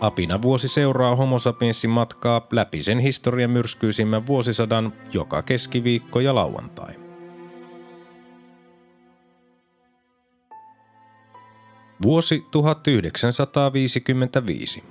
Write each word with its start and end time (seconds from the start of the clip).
Apina 0.00 0.42
vuosi 0.42 0.68
seuraa 0.68 1.16
homo 1.16 1.38
sapiensin 1.38 1.90
matkaa 1.90 2.46
läpi 2.52 2.82
sen 2.82 2.98
historian 2.98 3.50
myrskyisimmän 3.50 4.26
vuosisadan 4.26 4.92
joka 5.12 5.42
keskiviikko 5.42 6.20
ja 6.20 6.34
lauantai. 6.34 6.94
Vuosi 12.02 12.46
1955. 12.50 14.84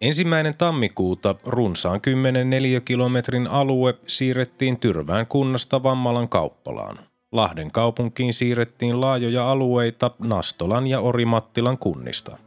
Ensimmäinen 0.00 0.54
tammikuuta 0.54 1.34
runsaan 1.44 2.00
10 2.00 2.50
neliökilometrin 2.50 3.46
alue 3.46 3.94
siirrettiin 4.06 4.80
Tyrvään 4.80 5.26
kunnasta 5.26 5.82
Vammalan 5.82 6.28
kauppalaan. 6.28 7.11
Lahden 7.32 7.70
kaupunkiin 7.70 8.32
siirrettiin 8.32 9.00
laajoja 9.00 9.50
alueita 9.50 10.10
Nastolan 10.18 10.86
ja 10.86 11.00
Orimattilan 11.00 11.78
kunnista. 11.78 12.38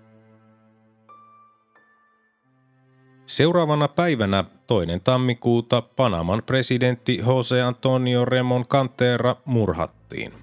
Seuraavana 3.26 3.88
päivänä 3.88 4.44
toinen 4.68 5.02
tammikuuta 5.02 5.82
Panaman 5.82 6.44
presidentti 6.46 7.18
Jose 7.28 7.62
Antonio 7.62 8.26
Remon 8.26 8.66
Cantera 8.66 9.36
murhattiin. 9.46 10.34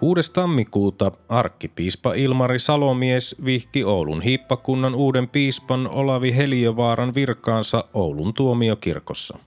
6. 0.00 0.32
tammikuuta 0.32 1.12
arkkipiispa 1.28 2.14
Ilmari 2.14 2.58
Salomies 2.58 3.36
vihki 3.44 3.84
Oulun 3.84 4.22
hiippakunnan 4.22 4.94
uuden 4.94 5.28
piispan 5.28 5.88
Olavi 5.94 6.36
Heliövaaran 6.36 7.14
virkaansa 7.14 7.84
Oulun 7.94 8.34
tuomiokirkossa. 8.34 9.38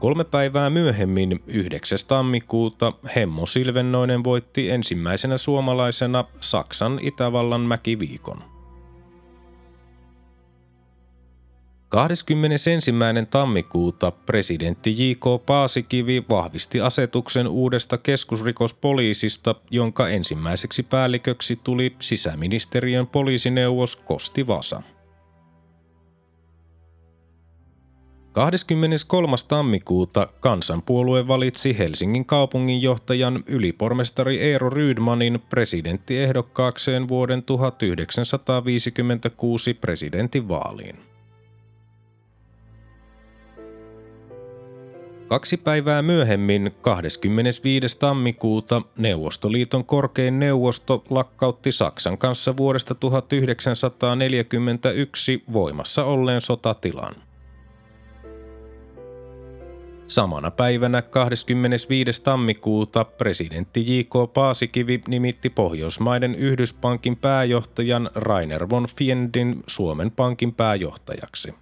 Kolme 0.00 0.24
päivää 0.24 0.70
myöhemmin, 0.70 1.42
9. 1.46 1.98
tammikuuta, 2.08 2.92
Hemmo 3.16 3.46
Silvennoinen 3.46 4.24
voitti 4.24 4.70
ensimmäisenä 4.70 5.38
suomalaisena 5.38 6.24
Saksan 6.40 6.98
Itävallan 7.02 7.60
mäkiviikon. 7.60 8.44
21. 11.88 12.70
tammikuuta 13.30 14.10
presidentti 14.10 15.10
J.K. 15.10 15.46
Paasikivi 15.46 16.24
vahvisti 16.30 16.80
asetuksen 16.80 17.48
uudesta 17.48 17.98
keskusrikospoliisista, 17.98 19.54
jonka 19.70 20.08
ensimmäiseksi 20.08 20.82
päälliköksi 20.82 21.60
tuli 21.64 21.96
sisäministeriön 21.98 23.06
poliisineuvos 23.06 23.96
Kosti 23.96 24.46
Vasa. 24.46 24.82
23. 28.32 29.36
tammikuuta 29.48 30.28
kansanpuolue 30.40 31.28
valitsi 31.28 31.78
Helsingin 31.78 32.24
kaupunginjohtajan 32.24 33.44
ylipormestari 33.46 34.40
Eero 34.40 34.70
Rydmanin 34.70 35.42
presidenttiehdokkaakseen 35.48 37.08
vuoden 37.08 37.42
1956 37.42 39.74
presidentinvaaliin. 39.74 40.96
Kaksi 45.28 45.56
päivää 45.56 46.02
myöhemmin, 46.02 46.74
25. 46.82 47.98
tammikuuta, 47.98 48.82
Neuvostoliiton 48.96 49.84
korkein 49.84 50.38
neuvosto 50.38 51.04
lakkautti 51.10 51.72
Saksan 51.72 52.18
kanssa 52.18 52.56
vuodesta 52.56 52.94
1941 52.94 55.44
voimassa 55.52 56.04
olleen 56.04 56.40
sotatilan. 56.40 57.29
Samana 60.10 60.50
päivänä 60.50 61.02
25. 61.02 62.22
tammikuuta 62.22 63.04
presidentti 63.04 63.98
J.K. 63.98 64.32
Paasikivi 64.34 65.02
nimitti 65.08 65.50
Pohjoismaiden 65.50 66.34
Yhdyspankin 66.34 67.16
pääjohtajan 67.16 68.10
Rainer 68.14 68.70
von 68.70 68.86
Fiendin 68.96 69.62
Suomen 69.66 70.10
Pankin 70.10 70.54
pääjohtajaksi. 70.54 71.54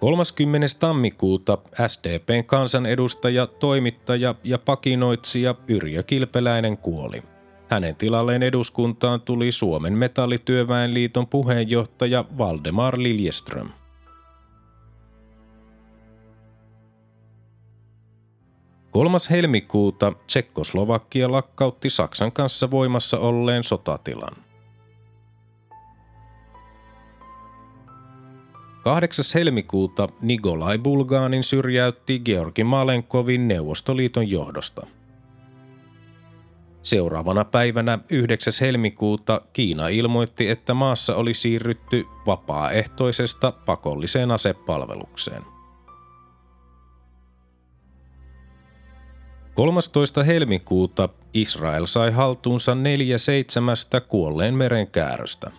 30. 0.00 0.66
tammikuuta 0.80 1.58
SDPn 1.86 2.44
kansanedustaja, 2.46 3.46
toimittaja 3.46 4.34
ja 4.44 4.58
pakinoitsija 4.58 5.54
Yrjö 5.68 6.02
Kilpeläinen 6.02 6.76
kuoli. 6.76 7.22
Hänen 7.68 7.96
tilalleen 7.96 8.42
eduskuntaan 8.42 9.20
tuli 9.20 9.52
Suomen 9.52 9.92
metallityöväenliiton 9.92 11.26
puheenjohtaja 11.26 12.24
Valdemar 12.38 12.98
Liljeström. 12.98 13.68
3. 18.94 19.18
helmikuuta 19.30 20.12
Tsekkoslovakia 20.26 21.32
lakkautti 21.32 21.90
Saksan 21.90 22.32
kanssa 22.32 22.70
voimassa 22.70 23.18
olleen 23.18 23.64
sotatilan. 23.64 24.36
8. 28.84 29.24
helmikuuta 29.34 30.08
Nikolai 30.20 30.78
Bulgaanin 30.78 31.44
syrjäytti 31.44 32.18
Georgi 32.18 32.64
Malenkovin 32.64 33.48
Neuvostoliiton 33.48 34.30
johdosta. 34.30 34.86
Seuraavana 36.82 37.44
päivänä 37.44 37.98
9. 38.10 38.52
helmikuuta 38.60 39.40
Kiina 39.52 39.88
ilmoitti, 39.88 40.48
että 40.48 40.74
maassa 40.74 41.16
oli 41.16 41.34
siirrytty 41.34 42.04
vapaaehtoisesta 42.26 43.52
pakolliseen 43.66 44.30
asepalvelukseen. 44.30 45.53
13. 49.54 50.24
helmikuuta 50.24 51.08
Israel 51.34 51.86
sai 51.86 52.10
haltuunsa 52.10 52.74
neljä 52.74 53.18
seitsemästä 53.18 54.00
kuolleen 54.00 54.54
merenkääröstä. 54.54 55.50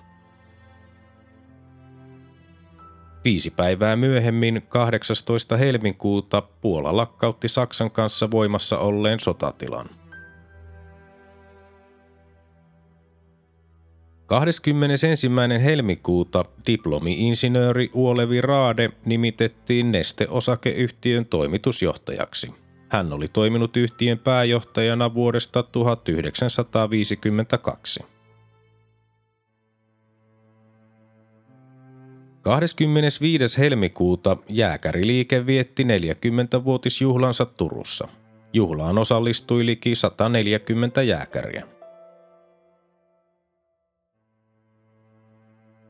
Viisi 3.24 3.50
päivää 3.50 3.96
myöhemmin, 3.96 4.62
18. 4.70 5.58
helmikuuta, 5.58 6.42
Puola 6.62 6.98
lakkautti 6.98 7.48
Saksan 7.48 7.92
kanssa 7.92 8.32
voimassa 8.32 8.78
olleen 8.78 9.20
sotatilan. 9.20 9.90
21. 14.26 15.30
helmikuuta 15.64 16.46
diplomi-insinööri 16.68 17.90
Uolevi 17.94 18.42
Raade 18.42 18.90
nimitettiin 19.06 19.92
Neste-osakeyhtiön 19.92 21.26
toimitusjohtajaksi– 21.26 22.54
hän 22.90 23.14
oli 23.14 23.28
toiminut 23.28 23.78
yhtiön 23.78 24.20
pääjohtajana 24.20 25.14
vuodesta 25.14 25.64
1952. 25.64 28.06
25. 32.42 33.58
helmikuuta 33.58 34.38
jääkäriliike 34.50 35.46
vietti 35.46 35.84
40-vuotisjuhlansa 35.84 37.46
Turussa. 37.46 38.08
Juhlaan 38.54 38.98
osallistui 38.98 39.66
liki 39.66 39.96
140 39.96 41.02
jääkäriä. 41.02 41.68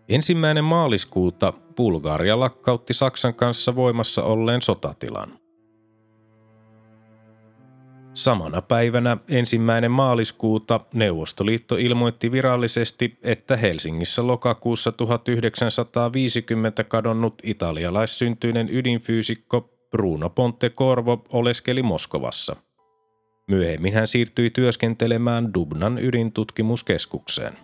Ensimmäinen 0.09 0.63
maaliskuuta 0.63 1.53
Bulgaria 1.75 2.39
lakkautti 2.39 2.93
Saksan 2.93 3.33
kanssa 3.33 3.75
voimassa 3.75 4.23
olleen 4.23 4.61
sotatilan. 4.61 5.44
Samana 8.15 8.61
päivänä 8.61 9.17
ensimmäinen 9.29 9.91
maaliskuuta 9.91 10.79
Neuvostoliitto 10.93 11.75
ilmoitti 11.75 12.31
virallisesti, 12.31 13.17
että 13.23 13.57
Helsingissä 13.57 14.27
lokakuussa 14.27 14.91
1950 14.91 16.83
kadonnut 16.83 17.33
italialaissyntyinen 17.43 18.69
ydinfyysikko 18.71 19.69
Bruno 19.91 20.29
Ponte 20.29 20.69
Corvo 20.69 21.25
oleskeli 21.29 21.83
Moskovassa. 21.83 22.55
Myöhemmin 23.47 23.93
hän 23.93 24.07
siirtyi 24.07 24.49
työskentelemään 24.49 25.53
Dubnan 25.53 25.99
ydintutkimuskeskukseen. 25.99 27.57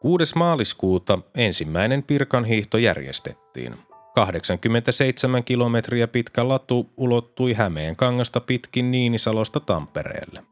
Kuudes 0.00 0.34
maaliskuuta 0.34 1.18
ensimmäinen 1.34 2.02
pirkanhiihto 2.02 2.78
järjestettiin– 2.78 3.74
87 4.14 5.44
kilometriä 5.44 6.08
pitkä 6.08 6.48
latu 6.48 6.90
ulottui 6.96 7.52
Hämeen 7.52 7.96
kangasta 7.96 8.40
pitkin 8.40 8.90
Niinisalosta 8.90 9.60
Tampereelle. 9.60 10.42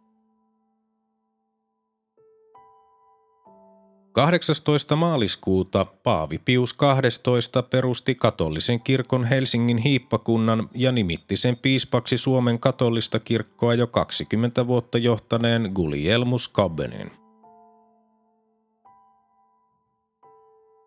18. 4.12 4.96
maaliskuuta 4.96 5.84
Paavi 5.84 6.38
Pius 6.38 6.72
12 6.72 7.62
perusti 7.62 8.14
katolisen 8.14 8.80
kirkon 8.80 9.24
Helsingin 9.24 9.78
hiippakunnan 9.78 10.68
ja 10.74 10.92
nimitti 10.92 11.36
sen 11.36 11.56
piispaksi 11.56 12.16
Suomen 12.16 12.58
katolista 12.58 13.20
kirkkoa 13.20 13.74
jo 13.74 13.86
20 13.86 14.66
vuotta 14.66 14.98
johtaneen 14.98 15.70
Gulielmus 15.74 16.48
Kabbenin. 16.48 17.21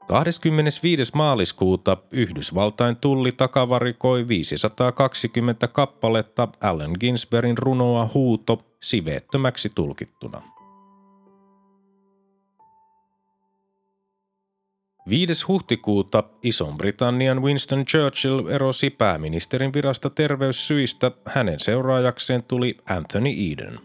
25. 0.07 1.11
maaliskuuta 1.13 1.97
Yhdysvaltain 2.11 2.95
tulli 2.95 3.31
takavarikoi 3.31 4.27
520 4.27 5.67
kappaletta 5.67 6.47
Allen 6.61 6.91
Ginsbergin 6.99 7.57
runoa 7.57 8.09
Huuto 8.13 8.61
siveettömäksi 8.81 9.71
tulkittuna. 9.75 10.41
5. 15.09 15.45
huhtikuuta 15.47 16.23
Ison-Britannian 16.43 17.41
Winston 17.41 17.85
Churchill 17.85 18.47
erosi 18.47 18.89
pääministerin 18.89 19.73
virasta 19.73 20.09
terveyssyistä, 20.09 21.11
hänen 21.25 21.59
seuraajakseen 21.59 22.43
tuli 22.43 22.77
Anthony 22.89 23.29
Eden. 23.51 23.79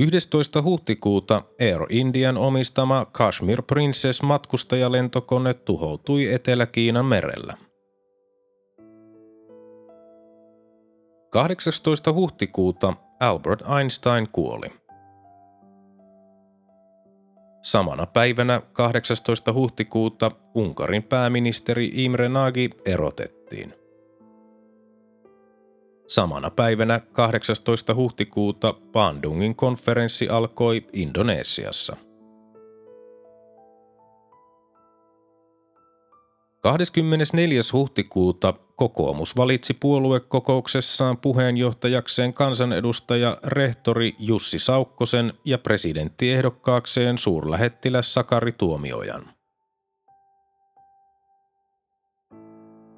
11. 0.00 0.62
huhtikuuta 0.62 1.42
Air 1.60 1.86
Indian 1.88 2.36
omistama 2.36 3.06
Kashmir 3.12 3.62
Princess 3.62 4.22
matkustajalentokone 4.22 5.54
tuhoutui 5.54 6.32
Etelä-Kiinan 6.32 7.04
merellä. 7.04 7.56
18. 11.30 12.12
huhtikuuta 12.12 12.94
Albert 13.20 13.62
Einstein 13.78 14.28
kuoli. 14.32 14.68
Samana 17.62 18.06
päivänä 18.06 18.62
18. 18.72 19.52
huhtikuuta 19.52 20.30
Unkarin 20.54 21.02
pääministeri 21.02 21.90
Imre 21.94 22.28
Nagy 22.28 22.70
erotettiin. 22.84 23.79
Samana 26.10 26.50
päivänä 26.50 27.00
18. 27.12 27.94
huhtikuuta 27.94 28.74
Bandungin 28.92 29.54
konferenssi 29.54 30.28
alkoi 30.28 30.86
Indonesiassa. 30.92 31.96
24. 36.60 37.60
huhtikuuta 37.72 38.54
kokoomus 38.76 39.36
valitsi 39.36 39.74
puoluekokouksessaan 39.74 41.16
puheenjohtajakseen 41.16 42.34
kansanedustaja 42.34 43.38
rehtori 43.44 44.16
Jussi 44.18 44.58
Saukkosen 44.58 45.32
ja 45.44 45.58
presidenttiehdokkaakseen 45.58 47.18
suurlähettiläs 47.18 48.14
Sakari 48.14 48.52
Tuomiojan. 48.52 49.39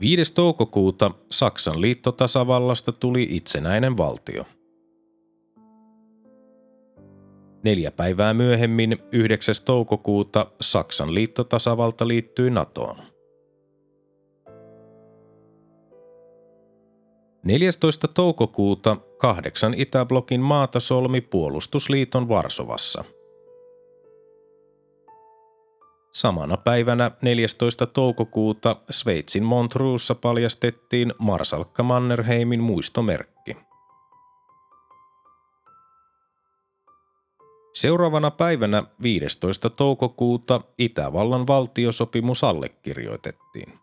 5. 0.03 0.35
toukokuuta 0.35 1.11
Saksan 1.31 1.81
liittotasavallasta 1.81 2.93
tuli 2.93 3.27
itsenäinen 3.31 3.97
valtio. 3.97 4.45
Neljä 7.65 7.91
päivää 7.91 8.35
myöhemmin, 8.35 8.99
9. 9.13 9.55
toukokuuta, 9.65 10.47
Saksan 10.61 11.15
liittotasavalta 11.15 12.09
liittyi 12.09 12.51
NATOon. 12.51 12.97
14. 17.45 18.09
toukokuuta 18.09 18.97
kahdeksan 19.19 19.75
Itäblokin 19.75 20.41
maata 20.41 20.81
solmi 20.81 21.21
puolustusliiton 21.21 22.29
Varsovassa. 22.29 23.05
Samana 26.13 26.57
päivänä 26.57 27.11
14. 27.23 27.87
toukokuuta 27.87 28.77
Sveitsin 28.91 29.43
Montreuxssa 29.43 30.15
paljastettiin 30.15 31.15
Marsalkka 31.19 31.83
Mannerheimin 31.83 32.61
muistomerkki. 32.61 33.57
Seuraavana 37.75 38.31
päivänä 38.31 38.85
15. 39.03 39.71
toukokuuta 39.71 40.61
Itävallan 40.79 41.47
valtiosopimus 41.47 42.45
allekirjoitettiin. 42.45 43.82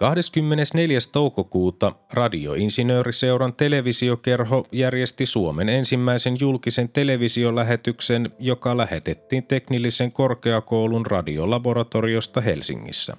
24. 0.00 0.98
toukokuuta 1.12 1.92
Radioinsinööriseuran 2.12 3.52
televisiokerho 3.52 4.66
järjesti 4.72 5.26
Suomen 5.26 5.68
ensimmäisen 5.68 6.36
julkisen 6.40 6.88
televisiolähetyksen, 6.88 8.30
joka 8.38 8.76
lähetettiin 8.76 9.46
teknillisen 9.46 10.12
korkeakoulun 10.12 11.06
radiolaboratoriosta 11.06 12.40
Helsingissä. 12.40 13.16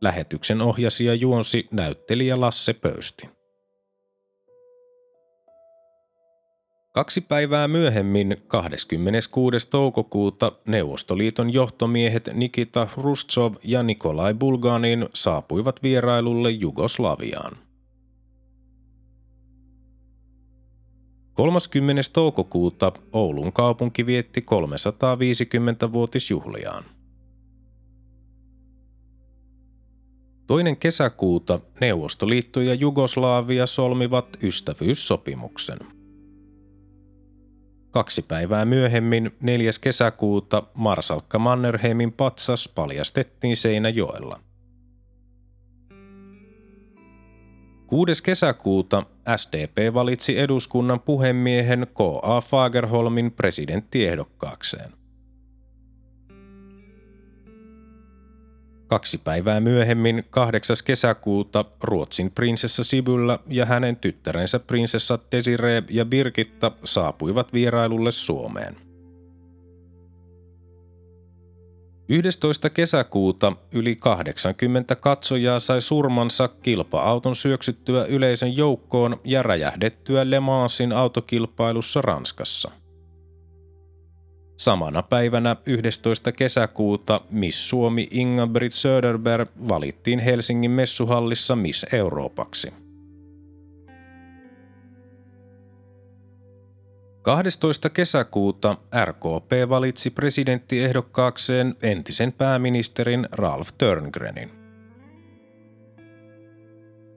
Lähetyksen 0.00 0.60
ohjasi 0.60 1.04
ja 1.04 1.14
juonsi 1.14 1.68
näyttelijä 1.70 2.40
Lasse 2.40 2.72
Pöysti. 2.72 3.35
Kaksi 6.96 7.20
päivää 7.20 7.68
myöhemmin, 7.68 8.36
26. 8.48 9.70
toukokuuta, 9.70 10.52
Neuvostoliiton 10.66 11.52
johtomiehet 11.52 12.28
Nikita 12.34 12.84
Hrustsov 12.84 13.54
ja 13.64 13.82
Nikolai 13.82 14.34
Bulganin 14.34 15.08
saapuivat 15.14 15.82
vierailulle 15.82 16.50
Jugoslaviaan. 16.50 17.56
30. 21.34 22.02
toukokuuta 22.12 22.92
Oulun 23.12 23.52
kaupunki 23.52 24.06
vietti 24.06 24.40
350-vuotisjuhliaan. 24.40 26.84
Toinen 30.46 30.76
kesäkuuta 30.76 31.60
Neuvostoliitto 31.80 32.60
ja 32.60 32.74
Jugoslavia 32.74 33.66
solmivat 33.66 34.26
ystävyyssopimuksen– 34.42 35.78
Kaksi 37.96 38.22
päivää 38.22 38.64
myöhemmin, 38.64 39.36
4. 39.40 39.70
kesäkuuta, 39.80 40.62
Marsalkka 40.74 41.38
Mannerheimin 41.38 42.12
patsas 42.12 42.68
paljastettiin 42.74 43.56
Seinäjoella. 43.56 44.40
6. 47.86 48.22
kesäkuuta 48.22 49.02
SDP 49.36 49.94
valitsi 49.94 50.38
eduskunnan 50.38 51.00
puhemiehen 51.00 51.86
K.A. 51.94 52.40
Fagerholmin 52.40 53.32
presidenttiehdokkaakseen. 53.32 54.92
Kaksi 58.86 59.18
päivää 59.18 59.60
myöhemmin, 59.60 60.24
8. 60.30 60.76
kesäkuuta, 60.84 61.64
Ruotsin 61.82 62.30
prinsessa 62.30 62.84
Sibyllä 62.84 63.38
ja 63.48 63.66
hänen 63.66 63.96
tyttärensä 63.96 64.58
prinsessa 64.58 65.18
Desiree 65.32 65.82
ja 65.90 66.04
Birgitta 66.04 66.72
saapuivat 66.84 67.52
vierailulle 67.52 68.12
Suomeen. 68.12 68.76
11. 72.08 72.70
kesäkuuta 72.70 73.52
yli 73.72 73.96
80 73.96 74.96
katsojaa 74.96 75.60
sai 75.60 75.82
surmansa 75.82 76.48
kilpa-auton 76.48 77.36
syöksyttyä 77.36 78.04
yleisön 78.04 78.56
joukkoon 78.56 79.20
ja 79.24 79.42
räjähdettyä 79.42 80.30
Le 80.30 80.40
Mansin 80.40 80.92
autokilpailussa 80.92 82.02
Ranskassa– 82.02 82.70
Samana 84.56 85.02
päivänä 85.02 85.56
11. 85.66 86.32
kesäkuuta 86.32 87.20
Miss 87.30 87.68
Suomi 87.68 88.08
Inga-Britt 88.10 88.72
Söderberg 88.72 89.48
valittiin 89.68 90.18
Helsingin 90.18 90.70
messuhallissa 90.70 91.56
Miss 91.56 91.86
Euroopaksi. 91.92 92.72
12. 97.22 97.90
kesäkuuta 97.90 98.76
RKP 99.04 99.68
valitsi 99.68 100.10
presidenttiehdokkaakseen 100.10 101.74
entisen 101.82 102.32
pääministerin 102.32 103.28
Ralf 103.32 103.68
Törngrenin. 103.78 104.65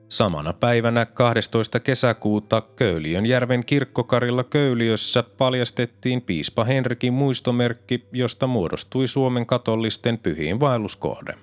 Samana 0.10 0.54
päivänä 0.54 1.06
12. 1.06 1.80
kesäkuuta 1.80 2.62
Köyliönjärven 2.62 3.66
kirkkokarilla 3.66 4.44
Köyliössä 4.44 5.24
paljastettiin 5.24 6.22
piispa 6.22 6.63
Henrikin 6.63 7.13
muistomerkki, 7.13 8.08
josta 8.12 8.48
muodostui 8.48 9.08
Suomen 9.08 9.46
katolisten 9.46 10.18
pyhiin 10.18 10.60
vaelluskohde. 10.60 11.34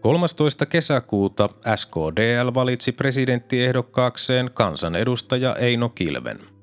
13. 0.00 0.66
kesäkuuta 0.66 1.48
SKDL 1.76 2.54
valitsi 2.54 2.92
presidenttiehdokkaakseen 2.92 4.50
kansanedustaja 4.54 5.56
Eino 5.56 5.88
Kilven– 5.88 6.38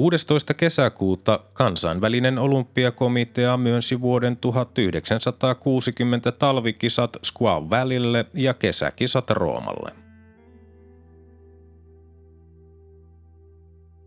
16. 0.00 0.54
kesäkuuta 0.54 1.40
kansainvälinen 1.52 2.38
olympiakomitea 2.38 3.56
myönsi 3.56 4.00
vuoden 4.00 4.36
1960 4.36 6.32
talvikisat 6.32 7.16
Squaw 7.24 7.70
Valleylle 7.70 8.26
ja 8.34 8.54
kesäkisat 8.54 9.30
Roomalle. 9.30 9.92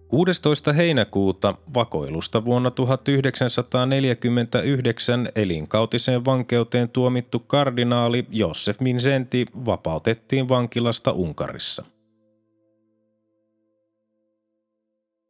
16. 0.08 0.74
heinäkuuta 0.74 1.56
vakoilusta 1.74 2.46
vuonna 2.46 2.72
1949 2.72 5.30
elinkautiseen 5.36 6.26
vankeuteen 6.26 6.90
tuomittu 6.90 7.40
kardinaali 7.40 8.26
Josef 8.30 8.80
Minzenti 8.80 9.46
vapautettiin 9.66 10.50
vankilasta 10.50 11.12
Unkarissa. 11.12 11.93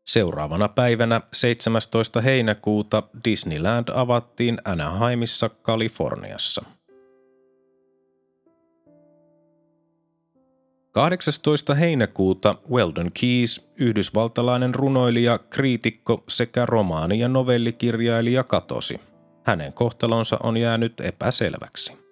Seuraavana 0.04 0.70
päivänä 0.70 1.22
17. 1.34 2.22
heinäkuuta 2.22 3.04
Disneyland 3.26 3.88
avattiin 3.94 4.58
Anaheimissa, 4.66 5.50
Kaliforniassa. 5.50 6.64
18. 10.92 11.76
heinäkuuta 11.76 12.56
Weldon 12.72 13.12
Keys, 13.22 13.70
yhdysvaltalainen 13.76 14.76
runoilija, 14.76 15.40
kriitikko 15.40 16.24
sekä 16.30 16.66
romaani- 16.66 17.20
ja 17.20 17.28
novellikirjailija 17.28 18.44
katosi. 18.44 19.00
Hänen 19.44 19.74
kohtalonsa 19.74 20.38
on 20.44 20.58
jäänyt 20.58 21.00
epäselväksi. 21.00 22.03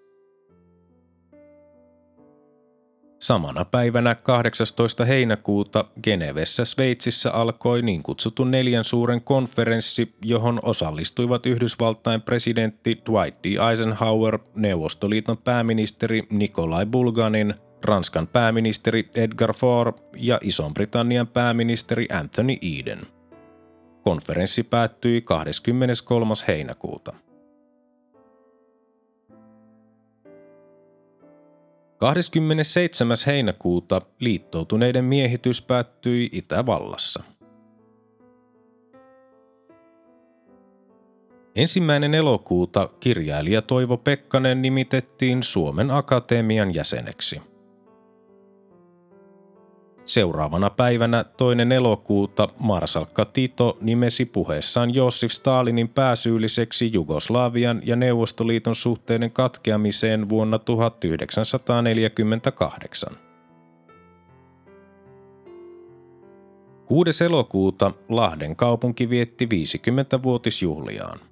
Samana 3.22 3.66
päivänä 3.66 4.16
18. 4.16 5.06
heinäkuuta 5.06 5.86
Genevessä 6.04 6.66
Sveitsissä 6.66 7.32
alkoi 7.32 7.82
niin 7.82 8.04
kutsuttu 8.04 8.44
neljän 8.44 8.84
suuren 8.84 9.22
konferenssi, 9.22 10.16
johon 10.22 10.60
osallistuivat 10.64 11.46
Yhdysvaltain 11.46 12.22
presidentti 12.22 13.02
Dwight 13.10 13.44
D. 13.44 13.70
Eisenhower, 13.70 14.40
Neuvostoliiton 14.56 15.38
pääministeri 15.38 16.24
Nikolai 16.30 16.86
Bulganin, 16.86 17.54
Ranskan 17.82 18.28
pääministeri 18.28 19.10
Edgar 19.16 19.54
Faure 19.54 19.94
ja 20.16 20.40
Ison-Britannian 20.44 21.28
pääministeri 21.28 22.08
Anthony 22.14 22.58
Eden. 22.62 23.02
Konferenssi 24.04 24.64
päättyi 24.64 25.22
23. 25.22 26.34
heinäkuuta. 26.48 27.14
27. 32.02 33.18
heinäkuuta 33.26 34.02
liittoutuneiden 34.20 35.06
miehitys 35.06 35.62
päättyi 35.62 36.30
Itävallassa. 36.32 37.24
Ensimmäinen 41.56 42.14
elokuuta 42.14 42.90
kirjailija 43.00 43.62
Toivo 43.62 43.98
Pekkanen 43.98 44.62
nimitettiin 44.62 45.44
Suomen 45.44 45.92
Akatemian 45.92 46.74
jäseneksi– 46.74 47.42
Seuraavana 50.06 50.70
päivänä 50.70 51.24
toinen 51.24 51.72
elokuuta 51.72 52.50
Marsalkka 52.60 53.26
Tito 53.26 53.78
nimesi 53.82 54.26
puheessaan 54.26 54.94
Josif 54.94 55.32
Stalinin 55.32 55.90
pääsyylliseksi 55.90 56.94
Jugoslavian 56.94 57.82
ja 57.86 57.96
Neuvostoliiton 57.96 58.76
suhteiden 58.76 59.32
katkeamiseen 59.32 60.30
vuonna 60.30 60.60
1948. 60.60 63.18
6. 66.86 67.24
elokuuta 67.24 67.92
Lahden 68.10 68.56
kaupunki 68.56 69.10
vietti 69.10 69.46
50-vuotisjuhliaan. 69.46 71.31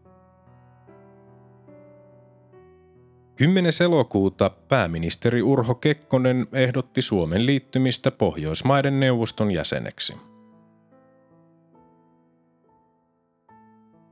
10. 3.39 3.74
elokuuta 3.84 4.50
pääministeri 4.50 5.41
Urho 5.41 5.75
Kekkonen 5.75 6.48
ehdotti 6.53 7.01
Suomen 7.01 7.46
liittymistä 7.46 8.12
Pohjoismaiden 8.12 9.00
neuvoston 9.00 9.51
jäseneksi. 9.51 10.13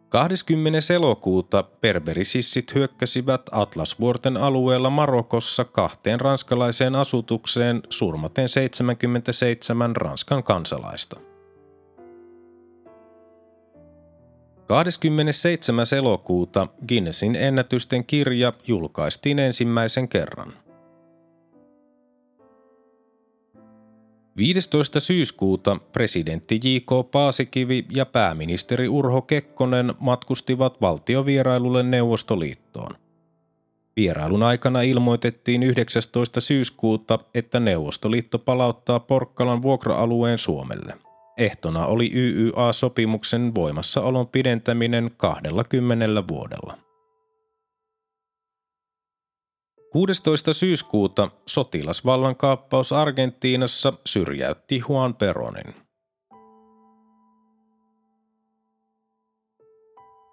20. 0.10 0.94
elokuuta 0.94 1.64
perberisissit 1.64 2.76
hyökkäsivät 2.76 3.42
Atlasvuorten 3.52 4.38
alueella 4.38 4.90
Marokossa 4.90 5.66
kahteen 5.66 6.22
ranskalaiseen 6.22 6.96
asutukseen 6.96 7.82
surmaten 7.90 8.50
77 8.50 9.96
Ranskan 9.96 10.44
kansalaista. 10.44 11.20
27. 14.68 15.86
elokuuta 15.98 16.68
Guinnessin 16.88 17.36
ennätysten 17.36 18.06
kirja 18.06 18.54
julkaistiin 18.68 19.40
ensimmäisen 19.40 20.08
kerran. 20.08 20.54
15. 24.38 25.00
syyskuuta 25.00 25.78
presidentti 25.94 26.60
J.K. 26.64 27.12
Paasikivi 27.12 27.86
ja 27.90 28.06
pääministeri 28.06 28.88
Urho 28.88 29.22
Kekkonen 29.22 29.94
matkustivat 30.00 30.82
valtiovierailulle 30.82 31.84
Neuvostoliittoon. 31.84 32.92
Vierailun 33.96 34.44
aikana 34.44 34.82
ilmoitettiin 34.82 35.64
19. 35.64 36.42
syyskuuta, 36.42 37.20
että 37.34 37.60
Neuvostoliitto 37.60 38.40
palauttaa 38.40 39.00
Porkkalan 39.00 39.62
vuokra-alueen 39.62 40.38
Suomelle– 40.38 40.94
Ehtona 41.38 41.86
oli 41.86 42.12
YYA-sopimuksen 42.14 43.56
voimassaolon 43.56 44.28
pidentäminen 44.28 45.12
20 45.18 46.28
vuodella. 46.28 46.78
16. 49.92 50.54
syyskuuta 50.54 51.32
sotilasvallankaappaus 51.46 52.94
Argentiinassa 52.94 53.94
syrjäytti 54.06 54.84
Juan 54.90 55.16
Peronin. 55.16 55.88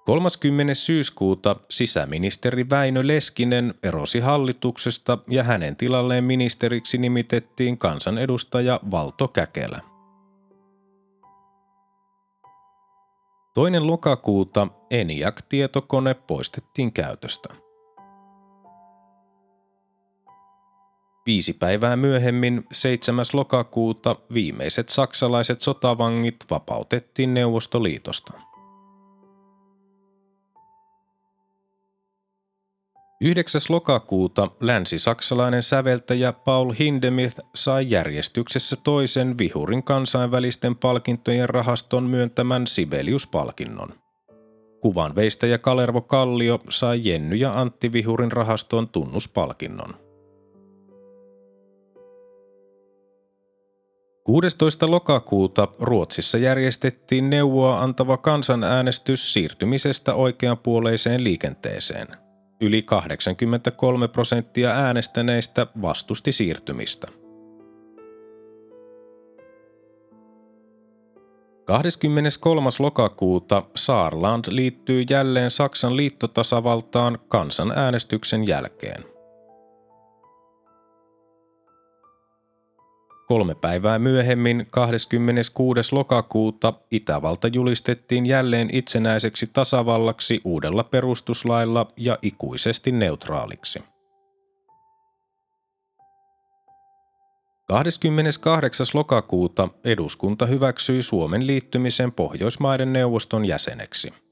30. 0.06 0.75
syyskuuta 0.75 1.56
sisäministeri 1.70 2.70
Väinö 2.70 3.06
Leskinen 3.06 3.75
erosi 3.82 4.20
hallituksesta 4.20 5.18
ja 5.28 5.42
hänen 5.42 5.76
tilalleen 5.76 6.25
ministeriksi 6.25 6.99
nimitettiin 6.99 7.78
kansanedustaja 7.78 8.80
Valto 8.90 9.28
Käkelä. 9.28 9.93
Toinen 13.54 13.87
lokakuuta 13.87 14.68
ENIAC-tietokone 14.90 16.14
poistettiin 16.14 16.92
käytöstä. 16.92 17.49
Viisi 21.26 21.52
päivää 21.52 21.96
myöhemmin, 21.96 22.64
7. 22.73 23.25
lokakuuta, 23.32 24.16
viimeiset 24.34 24.88
saksalaiset 24.88 25.62
sotavangit 25.62 26.37
vapautettiin 26.50 27.34
Neuvostoliitosta. 27.34 28.32
9. 33.25 33.61
lokakuuta 33.69 34.50
länsi-saksalainen 34.61 35.62
säveltäjä 35.62 36.33
Paul 36.33 36.73
Hindemith 36.78 37.40
sai 37.54 37.90
järjestyksessä 37.90 38.76
toisen 38.76 39.38
Vihurin 39.38 39.83
kansainvälisten 39.83 40.76
palkintojen 40.76 41.49
rahaston 41.49 42.04
myöntämän 42.04 42.66
Sibelius-palkinnon. 42.66 43.95
Kuvan 44.81 45.14
veistäjä 45.14 45.59
Kalervo 45.59 46.00
Kallio 46.00 46.61
sai 46.69 47.00
Jenny 47.04 47.37
ja 47.37 47.61
Antti 47.61 47.93
Vihurin 47.93 48.33
rahaston 48.33 48.88
tunnuspalkinnon. 48.88 49.95
16. 54.25 54.90
lokakuuta 54.90 55.69
Ruotsissa 55.81 56.38
järjestettiin 56.38 57.31
neuvoa 57.31 57.81
antava 57.81 58.16
kansanäänestys 58.16 59.33
siirtymisestä 59.33 60.14
oikeanpuoleiseen 60.14 61.25
liikenteeseen– 61.25 62.07
Yli 62.61 62.82
83 62.82 64.08
prosenttia 64.08 64.70
äänestäneistä 64.70 65.66
vastusti 65.82 66.32
siirtymistä. 66.32 67.06
23. 71.64 72.70
lokakuuta 72.78 73.62
Saarland 73.76 74.44
liittyy 74.49 75.04
jälleen 75.11 75.50
Saksan 75.50 75.96
liittotasavaltaan 75.96 77.18
kansanäänestyksen 77.28 78.46
jälkeen. 78.46 79.13
Kolme 83.26 83.54
päivää 83.54 83.99
myöhemmin, 83.99 84.66
26. 84.71 85.81
lokakuuta, 85.93 86.73
Itävalta 86.90 87.49
julistettiin 87.49 88.26
jälleen 88.26 88.71
itsenäiseksi 88.73 89.47
tasavallaksi 89.52 90.40
uudella 90.45 90.85
perustuslailla 90.85 91.93
ja 91.97 92.19
ikuisesti 92.23 92.93
neutraaliksi. 92.93 93.83
28. 97.69 98.87
lokakuuta 98.95 99.69
eduskunta 99.85 100.47
hyväksyi 100.47 101.02
Suomen 101.02 101.47
liittymisen 101.47 102.12
Pohjoismaiden 102.12 102.93
neuvoston 102.93 103.45
jäseneksi. 103.45 104.24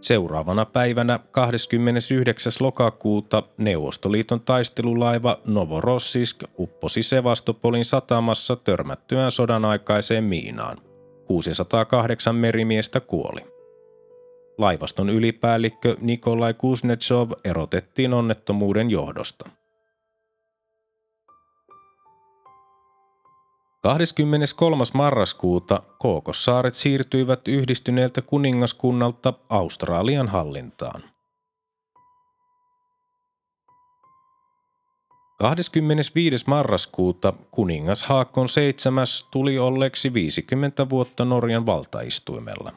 Seuraavana 0.00 0.64
päivänä 0.64 1.20
29. 1.30 2.52
lokakuuta 2.60 3.42
Neuvostoliiton 3.56 4.40
taistelulaiva 4.40 5.38
Novorossisk 5.44 6.44
upposi 6.58 7.02
Sevastopolin 7.02 7.84
satamassa 7.84 8.56
törmättyään 8.56 9.30
sodan 9.30 9.64
aikaiseen 9.64 10.24
miinaan. 10.24 10.78
608 11.26 12.34
merimiestä 12.34 13.00
kuoli. 13.00 13.40
Laivaston 14.58 15.10
ylipäällikkö 15.10 15.96
Nikolai 16.00 16.54
Kuznetsov 16.54 17.30
erotettiin 17.44 18.14
onnettomuuden 18.14 18.90
johdosta. 18.90 19.48
23. 23.82 24.84
marraskuuta 24.94 25.82
Kookossaaret 25.98 26.74
siirtyivät 26.74 27.48
yhdistyneeltä 27.48 28.22
kuningaskunnalta 28.22 29.34
Australian 29.48 30.28
hallintaan. 30.28 31.02
25. 35.38 36.44
marraskuuta 36.46 37.32
kuningas 37.50 38.02
Haakon 38.02 38.48
7. 38.48 39.06
tuli 39.30 39.58
olleeksi 39.58 40.14
50 40.14 40.90
vuotta 40.90 41.24
Norjan 41.24 41.66
valtaistuimella. 41.66 42.72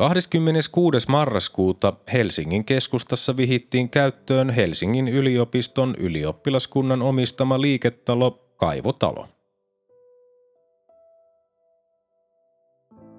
26. 0.00 1.08
marraskuuta 1.08 1.92
Helsingin 2.12 2.64
keskustassa 2.64 3.36
vihittiin 3.36 3.90
käyttöön 3.90 4.50
Helsingin 4.50 5.08
yliopiston 5.08 5.94
ylioppilaskunnan 5.98 7.02
omistama 7.02 7.60
liiketalo 7.60 8.30
Kaivotalo. 8.56 9.28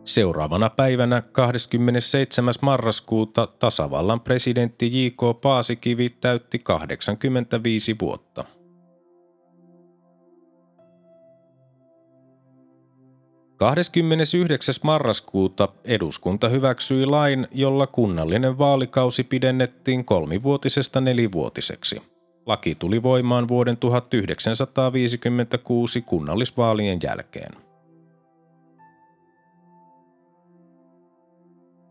Seuraavana 0.03 0.69
päivänä 0.69 1.21
27. 1.21 2.53
marraskuuta 2.61 3.47
tasavallan 3.47 4.19
presidentti 4.19 5.05
J.K. 5.05 5.41
Paasikivi 5.41 6.09
täytti 6.09 6.59
85 6.59 7.95
vuotta. 8.01 8.45
29. 13.61 14.75
marraskuuta 14.83 15.69
eduskunta 15.85 16.49
hyväksyi 16.49 17.05
lain, 17.05 17.47
jolla 17.51 17.87
kunnallinen 17.87 18.57
vaalikausi 18.57 19.23
pidennettiin 19.23 20.05
kolmivuotisesta 20.05 21.01
nelivuotiseksi. 21.01 22.01
Laki 22.45 22.75
tuli 22.75 23.03
voimaan 23.03 23.47
vuoden 23.47 23.77
1956 23.77 26.01
kunnallisvaalien 26.01 26.99
jälkeen. 27.03 27.51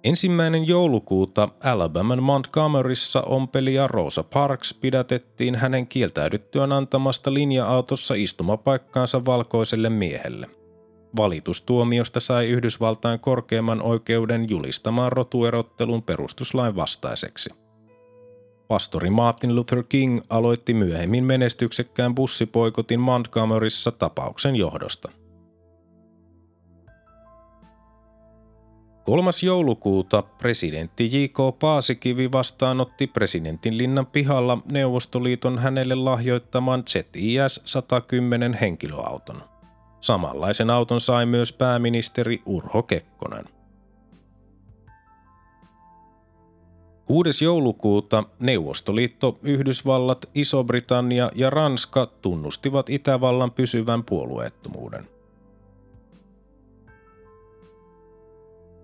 Ensimmäinen 0.05 0.67
joulukuuta 0.67 1.49
Alabaman 1.65 2.23
Montgomeryssa 2.23 3.23
ompelija 3.23 3.87
Rosa 3.87 4.23
Parks 4.23 4.75
pidätettiin 4.75 5.55
hänen 5.55 5.87
kieltäydyttyään 5.87 6.73
antamasta 6.73 7.35
linja-autossa 7.35 8.15
istumapaikkaansa 8.15 9.25
valkoiselle 9.25 9.91
miehelle. 9.91 10.60
Valitustuomiosta 11.17 12.21
sai 12.21 12.49
Yhdysvaltain 12.49 13.21
korkeimman 13.21 13.83
oikeuden 13.83 14.51
julistamaan 14.51 15.13
rotuerottelun 15.13 16.03
perustuslain 16.03 16.77
vastaiseksi. 16.77 17.51
Pastori 18.69 19.11
Martin 19.11 19.55
Luther 19.55 19.83
King 19.89 20.21
aloitti 20.29 20.75
myöhemmin 20.75 21.25
menestyksekkään 21.25 22.15
bussipoikotin 22.15 23.01
Montgomeryssa 23.01 23.93
tapauksen 23.93 24.57
johdosta. 24.57 25.11
3. 29.05 29.31
joulukuuta 29.43 30.23
presidentti 30.23 31.05
J.K. 31.05 31.59
Paasikivi 31.61 32.33
vastaanotti 32.33 33.07
presidentin 33.07 33.79
linnan 33.79 34.07
pihalla 34.07 34.59
Neuvostoliiton 34.73 35.59
hänelle 35.59 35.95
lahjoittaman 35.95 36.83
ZIS 36.89 37.61
110 37.65 38.55
henkilöauton. 38.55 39.43
Samanlaisen 40.01 40.71
auton 40.71 41.01
sai 41.01 41.27
myös 41.27 41.53
pääministeri 41.53 42.43
Urho 42.47 42.83
Kekkonen. 42.83 43.45
6. 47.11 47.45
joulukuuta 47.45 48.25
Neuvostoliitto, 48.39 49.39
Yhdysvallat, 49.43 50.27
Iso-Britannia 50.35 51.31
ja 51.35 51.51
Ranska 51.51 52.07
tunnustivat 52.07 52.91
Itävallan 52.91 53.51
pysyvän 53.51 54.05
puolueettomuuden. 54.05 55.09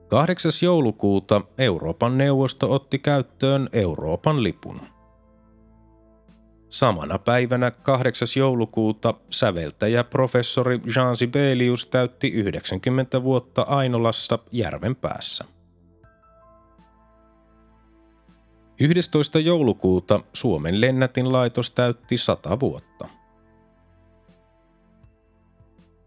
8. 0.09 0.53
joulukuuta 0.63 1.43
Euroopan 1.59 2.19
neuvosto 2.19 2.73
otti 2.73 2.99
käyttöön 2.99 3.69
Euroopan 3.73 4.43
lipun. 4.43 4.81
Samana 6.69 7.19
päivänä 7.19 7.71
8. 7.71 8.29
joulukuuta 8.37 9.15
säveltäjä 9.31 10.05
professori 10.05 10.81
Jean 10.97 11.17
Sibelius 11.17 11.87
täytti 11.87 12.29
90 12.29 13.23
vuotta 13.23 13.63
Ainolassa 13.63 14.39
järven 14.53 14.97
päässä. 14.97 15.45
11. 18.81 19.39
joulukuuta 19.39 20.21
Suomen 20.33 20.81
lennätin 20.81 21.33
laitos 21.33 21.71
täytti 21.71 22.19
100 22.19 22.61
vuotta. 22.61 23.09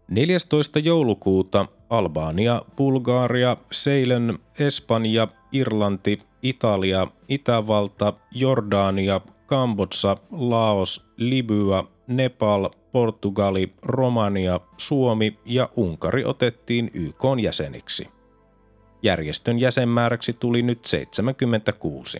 14. 0.08 0.78
joulukuuta 0.78 1.66
Albania, 1.90 2.62
Bulgaria, 2.76 3.56
Ceylon, 3.72 4.38
Espanja, 4.58 5.28
Irlanti, 5.52 6.22
Italia, 6.42 7.06
Itävalta, 7.28 8.12
Jordania, 8.30 9.20
Kambodsa, 9.50 10.16
Laos, 10.30 11.06
Libya, 11.16 11.84
Nepal, 12.06 12.70
Portugali, 12.92 13.74
Romania, 13.82 14.60
Suomi 14.76 15.38
ja 15.44 15.68
Unkari 15.76 16.24
otettiin 16.24 16.90
YK 16.94 17.22
jäseniksi. 17.42 18.08
Järjestön 19.02 19.58
jäsenmääräksi 19.58 20.32
tuli 20.32 20.62
nyt 20.62 20.84
76. 20.84 22.18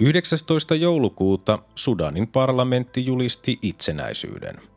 19. 0.00 0.74
joulukuuta 0.74 1.58
Sudanin 1.74 2.28
parlamentti 2.28 3.06
julisti 3.06 3.58
itsenäisyyden– 3.62 4.56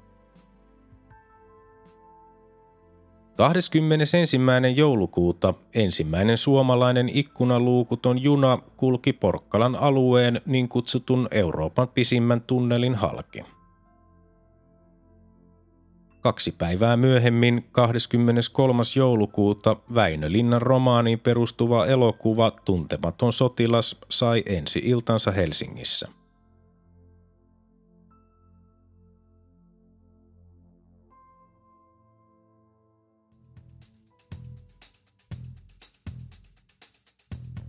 21. 3.35 4.37
joulukuuta 4.75 5.53
ensimmäinen 5.73 6.37
suomalainen 6.37 7.09
ikkunaluukuton 7.13 8.23
juna 8.23 8.59
kulki 8.77 9.13
Porkkalan 9.13 9.75
alueen 9.75 10.41
niin 10.45 10.69
kutsutun 10.69 11.27
Euroopan 11.31 11.87
pisimmän 11.87 12.41
tunnelin 12.41 12.95
halki. 12.95 13.43
Kaksi 16.21 16.51
päivää 16.51 16.97
myöhemmin, 16.97 17.65
23. 17.71 18.83
joulukuuta, 18.95 19.75
Väinö 19.93 20.31
Linnan 20.31 20.61
romaaniin 20.61 21.19
perustuva 21.19 21.85
elokuva 21.85 22.51
Tuntematon 22.65 23.33
sotilas 23.33 23.95
sai 24.09 24.43
ensi 24.45 24.81
iltansa 24.83 25.31
Helsingissä. 25.31 26.22